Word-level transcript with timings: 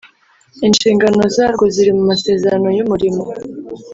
inshingano 0.67 1.21
zarwo 1.35 1.63
ziri 1.73 1.91
mu 1.97 2.03
masezerano 2.11 2.67
y’umurimo 2.77 3.23